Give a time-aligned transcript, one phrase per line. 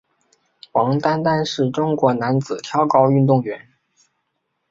[0.71, 3.69] 王舟舟是中国男子跳高运动员。